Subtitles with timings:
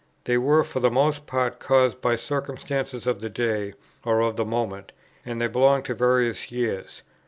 [0.23, 4.43] They were for the most part caused by circumstances of the day or of the
[4.45, 4.93] moment,
[5.23, 7.03] and they belong to various years.